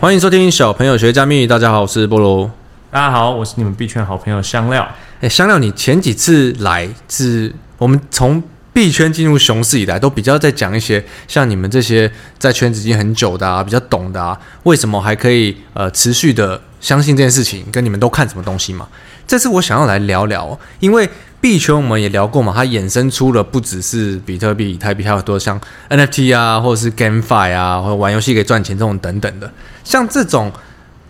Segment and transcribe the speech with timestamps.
[0.00, 1.46] 欢迎收听小朋友学加密。
[1.46, 2.50] 大家好，我是菠萝。
[2.90, 4.88] 大家好，我是你们币圈好朋友香料。
[5.20, 17.66] 哎，香料，你前几次来自我们从币圈进入熊市以来，都比较在讲一些像你们这些在圈子已经很久的啊，比较懂的啊，为什么还可以呃持续的相信这件事情？
[17.70, 18.88] 跟你们都看什么东西嘛？
[19.26, 21.06] 这次我想要来聊聊，因为
[21.40, 25.58] 币圈我们也聊过嘛，它衍生出了不只是比特币、以太币，还有很多像
[25.88, 29.50] NFT 啊，或者是 GameFi 啊，或者玩游戏可以赚钱这种等等的。
[29.82, 30.52] 像这种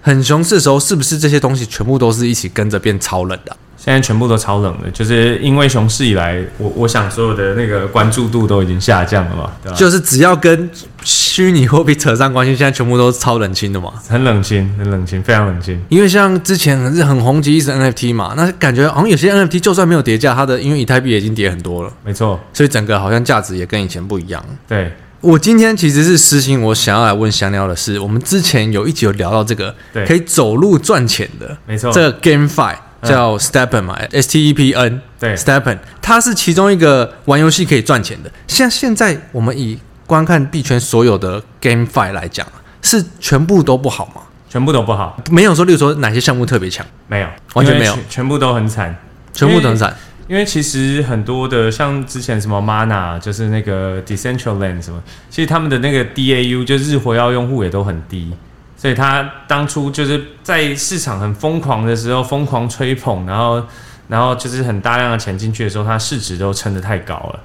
[0.00, 3.56] 很熊市的时候，是不是这些东西全部都是一起跟着变超冷的？
[3.82, 9.74] 现在全部都超冷的，就是因为熊市以来，我我想所有的那个关注度都已经下降了嘛，对吧？
[9.74, 10.68] 就是只要跟
[11.02, 15.82] 虚拟货币扯上关系，现在全部都是超冷清的嘛，很冷清，很冷清，非常冷清。
[15.88, 24.44] 因为像之前是很红极一时 NFT 嘛，那感觉好像有些 NFT 就算没有跌价，它的因为以太币已经跌很多了，没错，所以整个好像价值也跟以前不一样。
[24.68, 24.92] 对，
[25.22, 32.74] 我今天其实是私心，我想要来问香料的是，我们之前有一集有聊到这个，对，可以走路赚钱的，没错，这个 GameFi。
[33.02, 38.30] 叫 Stepen 嘛，S T E P N，对，Stepen，它是其中一个玩游戏可以赚钱的。
[38.46, 42.46] 像现在我们以观看币圈所有的 GameFi 来讲，
[42.82, 44.22] 是全部都不好吗？
[44.48, 46.84] 全部都不好，没有说，例如说哪些项目特别强？
[47.06, 48.96] 没有，完全没有，全部都很惨，
[49.32, 49.96] 全部都很惨。
[50.26, 58.32] 因为其实很多的像之前什么 Mana，就是那个 Decentraland 什么，其实他们的那个 DAU 就日活跃用户也都很低。
[58.80, 63.62] 所以他当初就是在市场很疯狂的时候疯狂吹捧，然后，
[64.08, 67.40] 然后就是很大量的钱进去的时候，它市值都撑得太高了。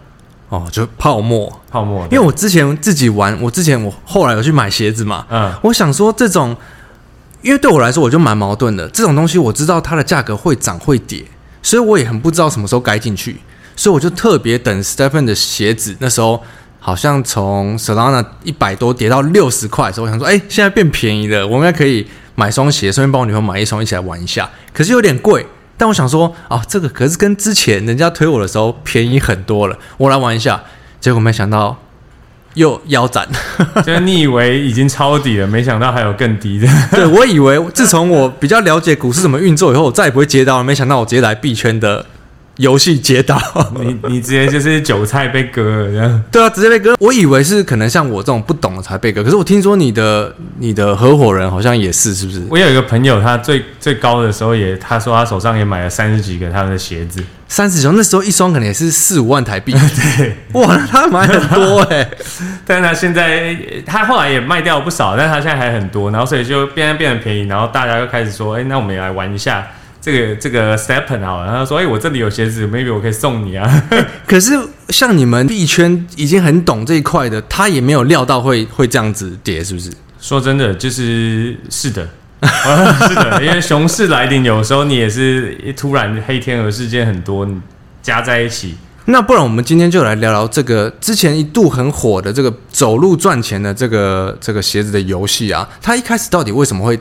[0.47, 2.05] 哦，就泡沫，泡沫。
[2.05, 6.55] 因为我之前自己玩，我之前我后来有去买鞋子嘛，嗯，我想说这种，
[7.41, 11.25] 因为对我来说我就蛮矛盾的，这种东西我知道它的价格会涨会跌，
[11.61, 13.41] 所以我也很不知道什么时候该进去，
[13.75, 16.41] 所以我就特别等 Stephen 的鞋子那时候。
[16.85, 24.47] 好像从 Solana 一百多跌到六十块的时候，我想说，哎，现在变便宜了，我应该可以买双鞋，顺便帮我女朋友买一双，一起来玩一下。
[24.71, 25.43] 可是有点贵，
[25.77, 30.61] 但我想说，啊，这个可是跟之前人家推我的时候便宜很多了，我来玩一下。
[30.99, 31.75] 结果没想到
[32.53, 33.27] 又腰斩，
[33.83, 36.67] 就是你 以为已经抄底了，没想到还有更低的。
[36.91, 42.05] 对，我以为自从我比较了解股市怎么运作以后，我再也不会接到了，没想到我直接来币圈的。
[42.57, 43.39] 游戏接到
[43.79, 46.23] 你，你直接就是韭菜被割了这样。
[46.31, 46.95] 对啊，直接被割。
[46.99, 52.41] 我以为是可能像我这种不懂的才被割，可是我听说你的你的合伙人好像也是，是不是？
[52.49, 59.73] 我有一个朋友，他最最高的时候也，他说他手上也买了三十几个他们的鞋子，三十几双，那时候一双可能也是四五万台币。
[60.17, 62.17] 对， 哇，他买很多哎、欸，
[62.65, 63.53] 但是他现在
[63.85, 69.67] 他后来也卖掉不少，但是他现在还很多，然后所以就变变得便宜，然后大家又开始说，哎、欸，那我们也来玩一下。
[70.05, 73.83] 这个这个 STEPN 好了，然后说：“哎，我这里有鞋子，maybe 我可以送你啊。
[74.27, 74.51] ”可是
[74.89, 79.89] 像你们币圈已经很懂这一块的，他也没有料到会会这样子跌，是不是？
[80.21, 82.07] 说真的，就是是的，
[83.09, 87.47] 是的，因为熊市来临，有时候你也是突然黑天鹅事件很多
[88.03, 88.75] 加在一起。
[89.05, 96.99] 那不然我们今天就来聊聊这个之前一度很火的这个走路赚钱的这个这个鞋子的游戏啊，它一开始到底为什么会？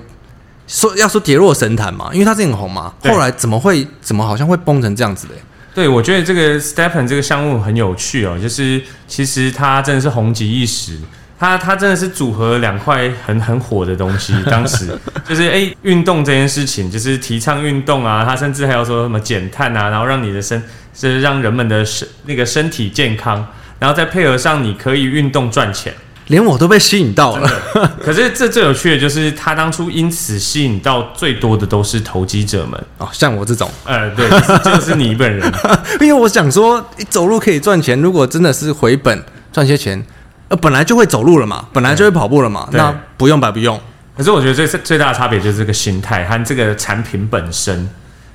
[0.66, 5.34] 说要说跌落神坛嘛，因为它是很红嘛，后来怎么会怎么好像会崩成这样子的？
[5.74, 10.98] 对，我觉得这个 Stepen 这个项目很有趣哦，就是其实它真的是红极一时，
[11.38, 14.32] 它它真的是组合两块很很火的东西。
[14.44, 14.96] 当时
[15.28, 20.62] 就是哎，运动这件事情，就是提倡运动啊，它甚至还要说什么减碳啊，然后让你的身
[20.94, 23.44] 是让人们的身那个身体健康，
[23.80, 25.92] 然后再配合上你可以运动赚钱。
[26.28, 27.50] 连我都被吸引到了，
[28.02, 32.82] 可是这最有趣的就是他当初因此吸引到最多的都是投机者们。
[32.98, 34.28] 哦，像我这种，呃，对，
[34.64, 35.52] 就是你本人，
[36.00, 40.02] 因为我想说，你走路可以赚钱，如果真的是回本赚些钱，
[40.48, 43.78] 呃，本来就会走路了嘛，本来就会跑步了嘛，那不用白不用。
[44.16, 47.88] 可是我觉得最最大的差别就是这个心态和这个产品本身。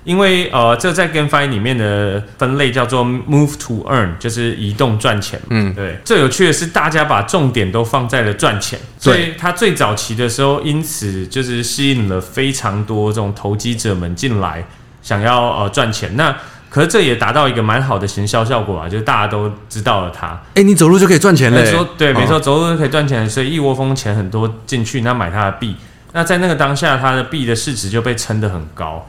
[0.09, 5.39] 因为呃，这在 GameFi 里面的分类叫做 Move to Earn，就是移动赚钱。
[5.51, 5.99] 嗯，对。
[6.03, 14.65] 最有趣的是，大家把重点都放在了赚钱，所以它最早期的时候，因此就是吸引了非常多这种投机者们进来，
[15.03, 16.15] 想要呃赚钱。
[16.15, 16.35] 那
[16.71, 20.41] 可是这也达到一个蛮好的行销效果啊，就是大家都知道了它。
[20.55, 21.63] 哎，你走路就可以赚钱了。
[21.67, 25.75] 说对，没错，走路就可以赚钱，所以一窝蜂钱很多进去，那买它的币。
[26.13, 29.07] 那在那个当下，它的币的市值就被撑得很高。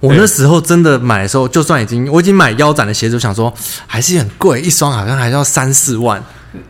[0.00, 3.52] 我那时候真的买的时候，就算已经我已经买腰斩的鞋子，我想说
[3.86, 6.22] 还是很贵，一双好像还要三四万。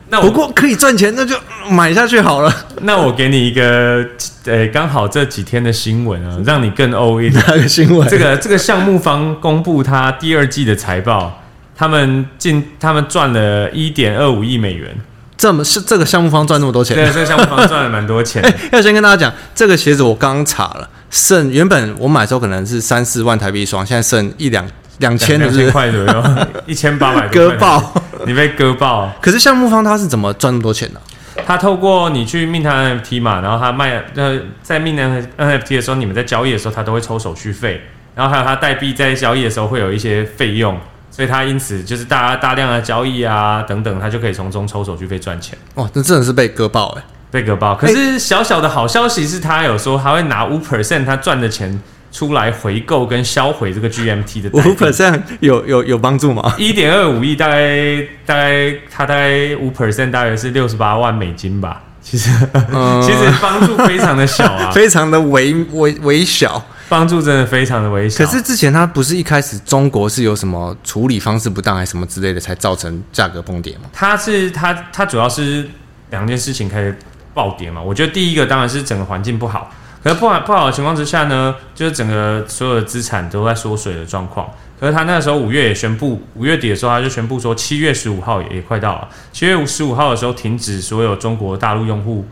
[0.08, 1.36] 那不过可以赚钱，那就
[1.70, 2.52] 买下去好了。
[2.82, 4.04] 那我给你一个，
[4.44, 6.90] 呃，刚好这几天的新闻啊， 让你更。
[6.90, 8.08] 哪个新闻？
[8.08, 11.40] 这个这个项目方公布他第二季的财报，
[11.76, 14.96] 他们进他们赚了一点二五亿美元。
[15.36, 16.96] 这么是这个项目方赚那么多钱？
[16.96, 18.42] 对，这个项目方赚了蛮多钱。
[18.72, 24.66] 要先跟大家讲，这个鞋子我刚刚查了，剩原本我买的时候可能是三四万台币一双，现在剩一两
[24.98, 26.24] 两千的是块左右，
[26.66, 27.92] 一千八百割爆，
[28.26, 29.10] 你被割爆。
[29.20, 31.00] 可是项目方他是怎么赚那么多钱的？
[31.46, 37.80] 他透过你去 mint NFT 嘛，然后他卖呃在 mint NFT 的时候，你们在交易的时候，他都会抽手续费，
[38.14, 40.78] 然后还有他代币在交易的时候会有一些费用。
[41.10, 45.58] 所以他因此就是大家大量的交易啊等等，他就可以从中抽手续费赚钱。
[45.74, 47.74] 哇，那真的是被割爆哎，被割爆。
[47.74, 51.80] 可是小小的好消息是他有说他会拿五 percent 他赚的钱
[52.10, 54.50] 出来回购跟销毁这个 GMT 的。
[54.52, 56.54] 五 percent 有有有帮助吗？
[56.58, 61.82] 一点二五亿，大概大概他大概五 percent 大概是六十八万美金吧。
[62.00, 62.30] 其实、
[62.72, 66.64] 嗯、 其实帮助非常的小啊， 非常的微微微小。
[66.88, 68.24] 帮助真的非常的微小。
[68.24, 73.80] 可是之前他不是一开始中国是有什么处理方式不当还是什么之类的，才造成价格崩跌吗？
[73.92, 75.68] 他是他他主要是
[76.08, 76.96] 两件事情开始
[77.34, 77.80] 暴跌嘛。
[77.80, 79.70] 我觉得第一个当然是整个环境不好，
[80.02, 84.48] 可是不好不好的情况之下呢，就是整个所有的资产都在缩水的状况。
[84.78, 92.24] 可是他那个时候五月也宣布，五月底的时候他就宣布说，七月十五号也也快到了，七月十五号的时候停止所有中国大陆用户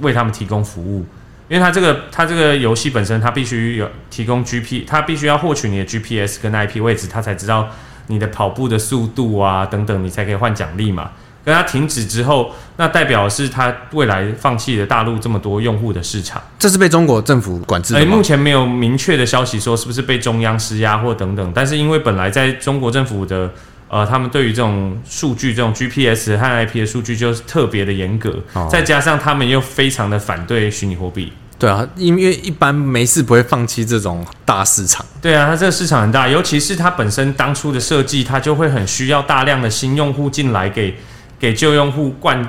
[0.00, 1.04] 为他们提供服务。
[1.48, 7.68] 因为它这个，它这个游戏本身，它必须有提供 GP，它必须要获取你的 GPS 跟 IP 位置，他才知道
[8.06, 11.10] 你的跑步的速度啊等等，你才可以换奖励嘛。
[11.44, 16.42] 跟它停止之后，那代表是它未来放弃了大陆这么多用户的市场。
[16.58, 23.50] 这是被中国政府管制的目前没有明确的消息说是不是被中央施压或等等，但是因为本来在中国政府的。
[23.92, 31.32] 呃，他们对于这种数据、这种 GPS 和 IP 的数据就是特别的严格，哦，再加上他们又非常的反对虚拟货币。
[31.58, 35.04] 对啊，因为一般没事不会放弃这种大市场。
[35.20, 40.98] 对啊，它这个市场很大，尤其是它本身当初的设计，它就会很需要大量的新用户进来给，给
[41.40, 42.40] 给旧用户灌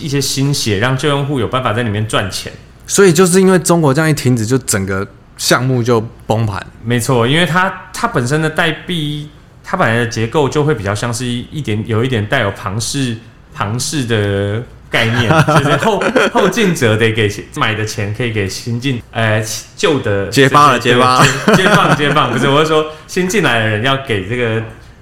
[0.00, 2.52] 一些新血，让旧用户有办法在里面赚钱。
[2.86, 5.06] 所以就是因为中国这样一停止，就整个
[5.38, 6.66] 项目就崩盘。
[6.84, 9.30] 没错，因为它它本身的代币。
[9.62, 13.16] 它本来的结构就会比较像是一点有一点带有庞氏
[13.54, 14.60] 庞氏的
[14.90, 16.02] 概念， 就是后
[16.32, 19.40] 后进者得给买的钱可以给新进呃
[19.76, 21.24] 旧的接棒了接棒
[21.54, 24.60] 接棒接棒，不是我是说新进来的人要给这个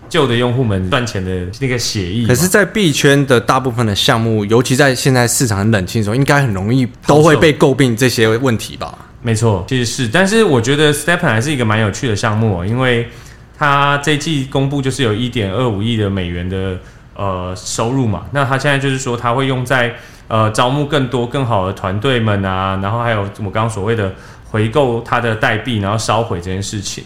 [0.09, 2.27] 旧的用户们赚钱的那个协议。
[2.27, 8.97] 可是，在币圈的大部分的项目，尤其在现在市场很冷清的时候，应该很容易都会被诟病这些问题吧？
[9.23, 13.09] 没错，其实是，但是我觉得 STEPN 还是一个蛮有趣的项目哦，因为。
[13.61, 16.79] 他这一季公布就是有一点二五亿的美元的
[17.17, 19.93] 呃收入嘛，那他现在就是说他会用在
[20.29, 24.15] 呃招募更多更好的团队们啊，然后还有我刚刚所谓的
[24.49, 27.03] 回购他的代币，然后烧毁这件事情。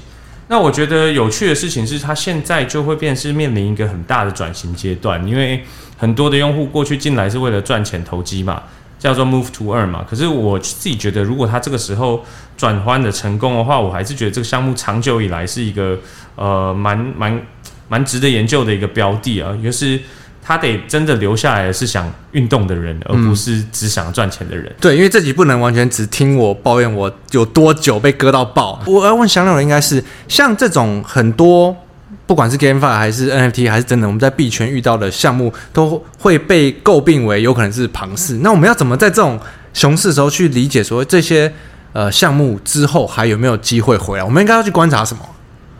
[0.53, 5.65] 那我觉得有趣的事情是，它现在就会变是面临一个很大的转型阶段，因为
[5.97, 8.63] 很多的用户过去进来是为了赚钱投机嘛。
[8.99, 12.23] 叫做 Move to 二嘛，可是我自己觉得，如果它这个时候
[12.57, 15.99] 转换的成功的话，我还是觉得这个项目长久以来是一个
[16.37, 17.43] 呃蛮蛮
[17.89, 19.99] 蛮值得研究的一个标的啊，就是
[20.43, 24.67] 他得真的留下来的是想运动的人，而不是只想赚钱的人。
[24.67, 24.77] 嗯。
[24.81, 28.83] 对，因为这集不能完全只听我抱怨我有多久被割到爆。
[28.87, 31.77] 我要问小鸟的应该是像这种很多。
[32.25, 38.35] 不管是 GameFi 还是 NFT 还是真的，我们在币圈遇到的项目都会被诟病为有可能是庞氏。
[38.39, 39.39] 那我们要怎么在这种
[39.75, 41.53] 熊市的时候去理解说这些
[41.93, 44.25] 呃项目之后还有没有机会回来？
[44.25, 45.23] 我们应该要去观察什么？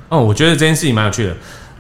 [0.09, 1.35] 哦，我觉得这件事情蛮有趣的。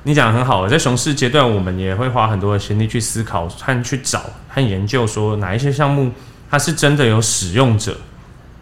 [0.04, 6.10] 你讲得很好，在熊市阶段，我们也会花很多的心力去思考和去找和研究，说哪一些项目
[6.50, 7.96] 它是真的有使用者，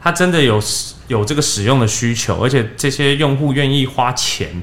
[0.01, 0.61] 它真的有
[1.09, 4.63] 有这个使用的需求，而且这些用户愿意花钱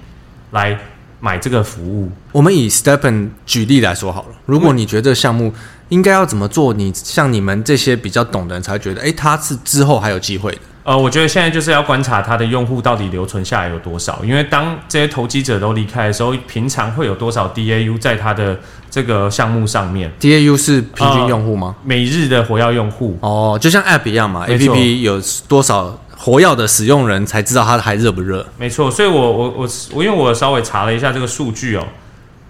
[0.51, 0.79] 来。
[1.19, 4.35] 买这个服务，我们以 Stephen 举例来说好了。
[4.45, 5.51] 如果你觉得这个项目
[5.89, 10.59] 应该要怎么做，你像你们这些比较懂的人才觉得，诶，它是之后还有机会的。
[10.87, 18.57] 呃，我觉得现在就是要观察它的用户到底留存下来有多少，因为当这些投机者都离开的时候，平常会有多少 DAU 在它的
[18.89, 21.75] 这个项目上面？DAU 是平均用户吗？
[21.77, 25.99] 呃，每日的活跃用户哦，就像 App 一样嘛，APP 有多少？
[26.15, 28.47] 活跃的使用人才知道它还热不热？
[28.57, 31.85] 没错，所以我我我我因为我稍微查了一下这个数据哦，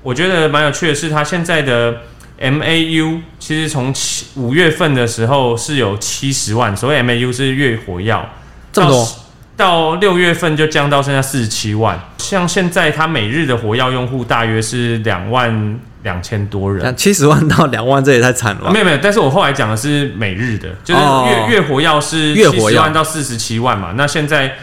[0.03, 1.97] 我觉得蛮有趣的是，它现在的
[2.39, 8.29] MAU 其实从七五月份的时候是有七十万，所谓 MAU 是月活跃，
[8.71, 9.07] 这么多，
[9.55, 11.99] 到六月份就降到剩下四十七万。
[12.17, 15.79] 像现在它每日的活跃用户大约是两万。
[16.03, 18.71] 两千多人，七十万到两万，这也太惨了。
[18.71, 23.93] 没有没有，但是我后来讲的是每日的，就是月、哦、月活跃是七十万到四十七万嘛。
[23.97, 24.53] 那现在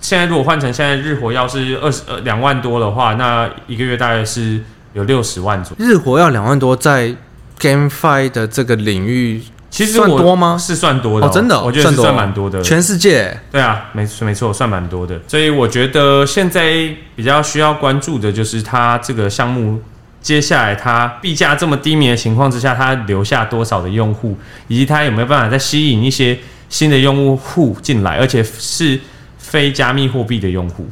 [0.00, 4.58] 现在如果换成现在日活跃是二十呃两万多的话，那一个月大概是
[4.96, 5.84] 有六十万左右。
[5.84, 7.14] 日活要两万多，在
[7.60, 10.56] GameFi 的这个领域，其实算多吗？
[10.58, 12.62] 是算多的、哦，真的、哦，我觉得是算蛮多的。
[12.62, 15.20] 全世界，对啊，没错没错，算蛮多的。
[15.28, 19.82] 所以我觉得现在比较需要关注的就是它这个项目，
[20.22, 24.36] 接下来它币价这么低迷的情况之下，它留下多少的用户，
[24.68, 26.38] 以及它有没有办法再吸引一些
[26.70, 28.98] 新的用户进来，而且是
[29.36, 30.88] 非加密货币的用户，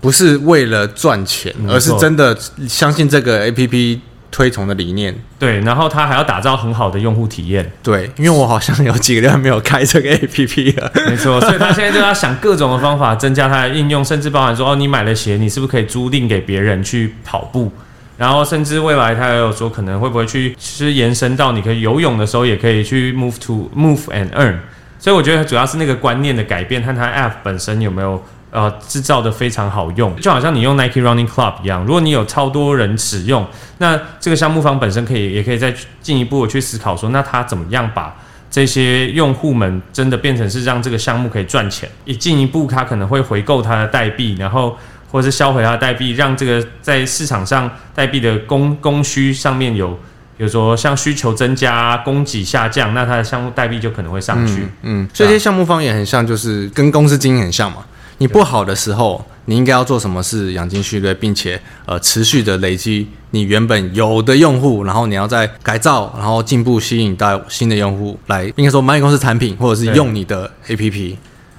[0.00, 2.36] 不是为了赚钱，而是真的
[2.68, 4.00] 相信这个 APP。
[4.30, 17.72] 推崇的理念，对，然后他还要打造很好的用户体验，对，因为我好像有几个月没有开这个 APP 了，没错， 所以他现在就要想各种的方法增加它的应用，甚至包含说，哦，你买了鞋，你是不是可以租赁给别人去跑步？
[18.18, 24.58] 然后甚至未来他也有说，可能会不会去其实延伸到你可以游泳的时候，也可以去 move to move and earn。
[24.98, 28.22] 所以我觉得主要是那个观念的改变，和它 App 本身有没有。
[28.50, 31.84] 呃，制造的非常好用，就好像你用 Nike Running Club 一样。
[31.84, 38.16] 如果你有超多人使用，那这个项目方本身可以，也可以再进一步的去思考说，那他怎么样把
[38.50, 41.86] 这些用户们真的变成是让这个项目可以赚钱？
[42.06, 44.74] 一进一步，他可能会回购他的代币，然后
[45.10, 49.90] 或者是销毁他的代币，让这个在市场上代币的供供需上面有，
[50.38, 54.62] 比如说像需求增加，供给下降，那他的项目代币就可能会上去。
[54.80, 57.84] 嗯，嗯，这些项目方也很像，就是跟公司经营很像嘛。
[58.18, 71.16] 你不好的时候，你应该要做什么事养精蓄锐，并且呃持续的累积你原本有的用户，然后你要再改造，然后进步吸引到新的用户来，应该说蚂蚁公司产品或者是用你的 APP。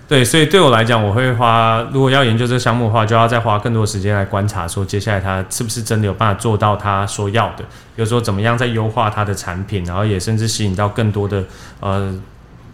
[0.07, 7.63] 对，所以对我来讲，我会花如果要研究这个项目的话，就要再花更多时间来观察，说接下来他是不是真的有办法做到他所要的，
[7.95, 11.45] 比如说怎么样在优化他的产品，然后也甚至吸引到更多的
[11.79, 12.13] 呃。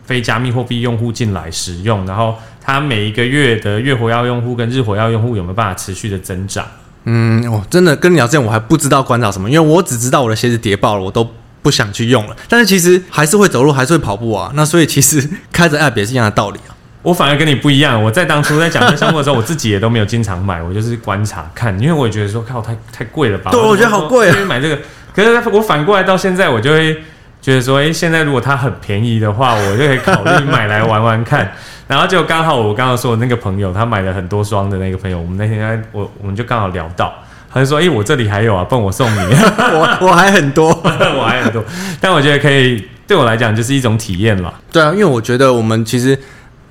[0.06, 6.66] 非加密货币用户进来使用，然后它每一个月的月活跃用户跟日活跃用户有没有办法持续的增长？
[7.04, 11.30] 嗯，我真的跟你聊这样，我还不知道观察什么，因为我只知道我的鞋子跌爆了，我都
[11.62, 12.36] 不想去用了。
[12.50, 14.52] 但是其实还是会走路，还是会跑步啊。
[14.56, 16.74] 那所以其实开着 App 也是一样的道理啊。
[17.04, 23.52] 我反而跟你不一样，我在当初在讲这项目的时候，我自己也都没有经常买，我就是观察看，因为我也觉得说靠太太贵了吧？
[23.52, 24.80] 对，我觉得好贵啊，买这个。
[25.14, 26.98] 可是我反过来到现在，我就会。
[27.42, 31.54] 觉得说，哎、欸，现在如果它很便宜的话，我就可以考虑买来玩玩看。
[31.88, 37.14] 然后就刚好我刚刚说的那个朋友，他买了很多双的那个朋友，我们那天我我们就刚好聊到，
[37.52, 39.20] 他就说，哎、欸，我这里还有啊，帮我送你。
[39.74, 40.70] 我我还很多，
[41.18, 41.64] 我还很多。
[42.00, 44.54] 但我觉得可以，对我来讲就是一种体验嘛。
[44.72, 46.18] 对啊，因为我觉得我们其实。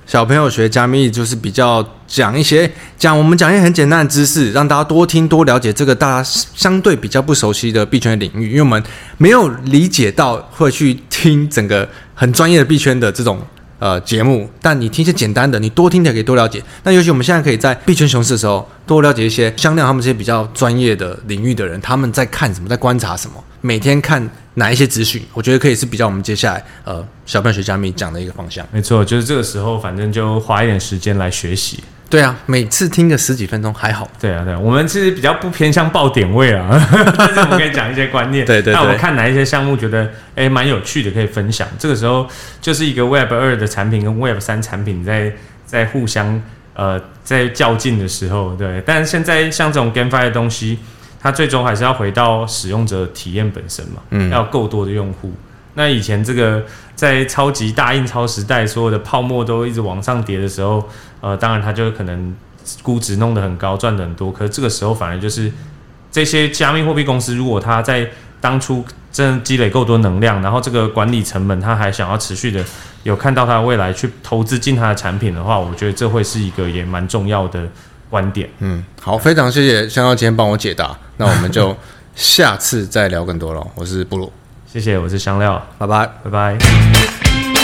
[0.07, 8.83] 小朋友学加密就是比较讲一些讲我们讲一些很简单的知识，让大家多听多了解这个大家相对比较不熟悉的币圈领域，因为我们
[9.17, 13.39] 没有理解到会去听整个很专业的币圈的这种
[13.79, 16.63] 呃节目，但你听一些简单的，你多听点可以多了解。
[16.83, 24.29] 那尤其我们现在可以在币圈熊市的时候多了解一些香料他们这些比较专业的领域的人，他们在看什么，在观察什么，每天看。
[24.57, 28.65] 哪一些资讯，我觉得可以是比较我们接下来呃小半学加密讲的一个方向。
[28.71, 31.83] 没错，就是这个时候，反正就花一点时间来学习。
[32.09, 34.09] 对啊，每次听个十几分钟还好。
[34.19, 36.69] 对啊，对啊，我们其实比较不偏向爆点位啊，
[37.17, 38.45] 但是我们可以讲一些观念。
[38.47, 38.73] 对，对对。
[38.73, 41.67] 那我们看哪一些项目觉得诶蛮有趣的，可以分享。
[41.79, 42.27] 这个时候
[42.61, 45.33] 就是一个 Web 二的产品跟 Web 三产品在
[45.65, 46.41] 在互相
[46.75, 48.81] 呃在较劲的时候，对。
[48.85, 50.79] 但是现在像这种 GameFi 的东西。
[51.17, 55.33] 它最终还是要回到使用者体验本身嘛，嗯，要够多的用户。
[55.75, 56.63] 那以前这个
[56.95, 60.83] 在超级大印钞时代，所有的泡沫都一直往上叠的时候，
[61.21, 62.35] 呃，当然它就可能
[62.81, 64.31] 估值弄得很高，赚得很多。
[64.31, 65.51] 可是这个时候反而就是
[66.11, 68.09] 这些加密货币公司，如果它在
[68.41, 72.63] 当初真的积累够多能量，然后这个管理成本他还想要持续的
[73.03, 77.67] 有看到它的未来去投资进他的产品的话，我觉得这会是一个也蛮重要的。
[78.07, 81.75] 观点，嗯，好，非常谢谢香料今天帮我解答，那我们就
[82.15, 83.67] 下次再聊更多了。
[83.73, 84.31] 我是布鲁，
[84.75, 87.54] 谢谢，我是香料，拜拜，拜拜。